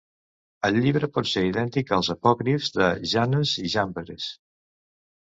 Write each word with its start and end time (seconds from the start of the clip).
El 0.69 0.79
llibre 0.85 1.09
pot 1.17 1.29
ser 1.33 1.43
idèntic 1.51 1.95
als 1.99 2.11
apòcrifs 2.15 2.75
de 2.81 2.91
Jannes 3.15 3.55
i 3.67 3.75
Jambres. 3.79 4.35